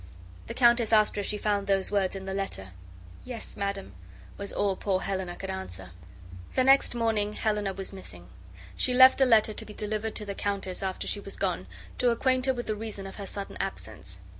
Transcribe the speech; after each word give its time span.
The 0.47 0.55
countess 0.55 0.91
asked 0.91 1.15
her 1.17 1.19
if 1.19 1.27
she 1.27 1.37
found 1.37 1.67
those 1.67 1.91
words 1.91 2.15
in 2.15 2.25
the 2.25 2.33
letter. 2.33 2.69
"Yes, 3.23 3.55
madam," 3.55 3.93
was 4.35 4.51
all 4.51 4.75
poor 4.75 5.01
Helena 5.01 5.35
could 5.35 5.51
answer. 5.51 5.91
The 6.55 6.63
next 6.63 6.95
morning 6.95 7.33
Helena 7.33 7.71
was 7.71 7.93
missing. 7.93 8.27
She 8.75 8.95
left 8.95 9.21
a 9.21 9.25
letter 9.25 9.53
to 9.53 9.63
be 9.63 9.75
delivered 9.75 10.15
to 10.15 10.25
the 10.25 10.33
countess 10.33 10.81
after 10.81 11.05
she 11.05 11.19
was 11.19 11.37
gone, 11.37 11.67
to 11.99 12.09
acquaint 12.09 12.47
her 12.47 12.53
with 12.55 12.65
the 12.65 12.75
reason 12.75 13.05
of 13.05 13.17
her 13.17 13.27
sudden 13.27 13.57
absence. 13.59 14.21